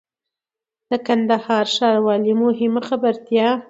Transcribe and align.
د 0.89 0.91
کندهار 1.07 1.65
ښاروالۍ 1.75 2.33
مهمه 2.43 2.81
خبرتيا 2.89 3.49